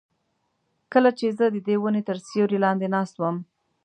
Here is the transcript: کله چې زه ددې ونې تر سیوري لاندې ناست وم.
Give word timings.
کله 0.93 1.09
چې 1.17 1.25
زه 1.37 1.45
ددې 1.55 1.75
ونې 1.81 2.01
تر 2.07 2.17
سیوري 2.27 2.57
لاندې 2.65 2.87
ناست 2.95 3.15
وم. 3.17 3.37